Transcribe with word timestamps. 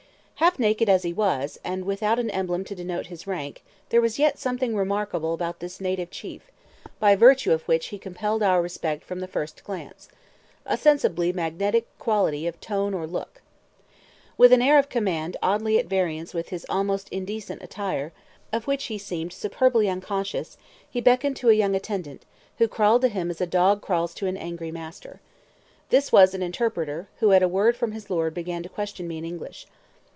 Half 0.41 0.57
naked 0.57 0.89
as 0.89 1.03
he 1.03 1.13
was, 1.13 1.59
and 1.63 1.85
without 1.85 2.17
an 2.17 2.31
emblem 2.31 2.63
to 2.65 2.73
denote 2.73 3.05
his 3.05 3.27
rank, 3.27 3.63
there 3.89 4.01
was 4.01 4.17
yet 4.17 4.39
something 4.39 4.75
remarkable 4.75 5.35
about 5.35 5.59
this 5.59 5.79
native 5.79 6.09
chief, 6.09 6.49
by 6.99 7.15
virtue 7.15 7.51
of 7.51 7.61
which 7.67 7.89
he 7.89 7.99
compelled 7.99 8.41
our 8.41 8.59
respect 8.59 9.03
from 9.03 9.19
the 9.19 9.27
first 9.27 9.63
glance, 9.63 10.07
a 10.65 10.77
sensibly 10.77 11.31
magnetic 11.31 11.85
quality 11.99 12.47
of 12.47 12.59
tone 12.59 12.95
or 12.95 13.05
look. 13.05 13.43
With 14.35 14.51
an 14.51 14.63
air 14.63 14.79
of 14.79 14.89
command 14.89 15.37
oddly 15.43 15.77
at 15.77 15.85
variance 15.85 16.33
with 16.33 16.49
his 16.49 16.65
almost 16.67 17.07
indecent 17.09 17.61
attire, 17.61 18.11
of 18.51 18.65
which 18.65 18.85
he 18.85 18.97
seemed 18.97 19.33
superbly 19.33 19.87
unconscious, 19.87 20.57
he 20.89 21.01
beckoned 21.01 21.35
to 21.35 21.51
a 21.51 21.53
young 21.53 21.75
attendant, 21.75 22.23
who 22.57 22.67
crawled 22.67 23.03
to 23.03 23.09
him 23.09 23.29
as 23.29 23.41
a 23.41 23.45
dog 23.45 23.83
crawls 23.83 24.15
to 24.15 24.25
an 24.25 24.37
angry 24.37 24.71
master. 24.71 25.19
This 25.89 26.11
was 26.11 26.33
an 26.33 26.41
interpreter, 26.41 27.09
who 27.19 27.31
at 27.31 27.43
a 27.43 27.47
word 27.47 27.77
from 27.77 27.91
his 27.91 28.09
lord 28.09 28.33
began 28.33 28.63
to 28.63 28.69
question 28.69 29.07
me 29.07 29.19
in 29.19 29.23
English. 29.25 29.67